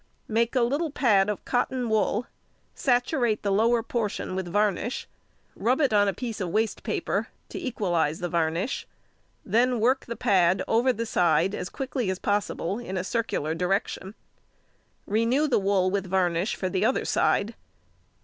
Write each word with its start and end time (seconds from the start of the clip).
Make 0.27 0.55
a 0.55 0.63
little 0.63 0.89
pad 0.89 1.29
of 1.29 1.45
cotton 1.45 1.87
wool, 1.87 2.25
saturate 2.73 3.43
the 3.43 3.51
lower 3.51 3.83
portion 3.83 4.33
with 4.33 4.47
varnish; 4.47 5.07
rub 5.55 5.79
it 5.79 5.93
on 5.93 6.07
a 6.07 6.11
piece 6.13 6.41
of 6.41 6.49
waste 6.49 6.81
paper 6.81 7.27
to 7.49 7.59
equalize 7.63 8.17
the 8.17 8.27
varnish, 8.27 8.87
then 9.45 9.79
work 9.79 10.07
the 10.07 10.15
pad 10.15 10.63
over 10.67 10.91
the 10.91 11.05
side 11.05 11.53
as 11.53 11.69
|144| 11.69 11.71
quickly 11.73 12.09
as 12.09 12.17
possible 12.17 12.79
in 12.79 12.97
a 12.97 13.03
circular 13.03 13.53
direction. 13.53 14.15
Renew 15.05 15.47
the 15.47 15.59
wool 15.59 15.91
with 15.91 16.07
varnish 16.07 16.55
for 16.55 16.67
the 16.67 16.83
other 16.83 17.05
side. 17.05 17.53